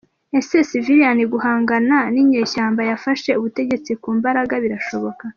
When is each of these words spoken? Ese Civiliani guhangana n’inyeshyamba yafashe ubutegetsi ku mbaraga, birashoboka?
Ese 0.39 0.57
Civiliani 0.69 1.23
guhangana 1.33 1.97
n’inyeshyamba 2.13 2.81
yafashe 2.89 3.31
ubutegetsi 3.39 3.91
ku 4.01 4.09
mbaraga, 4.17 4.53
birashoboka? 4.63 5.23